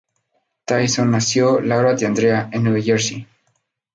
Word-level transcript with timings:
Tyson 0.71 1.11
nació 1.15 1.51
Laura 1.73 1.93
D'Andrea 2.01 2.41
en 2.51 2.63
Nueva 2.69 2.81
Jersey. 2.91 3.23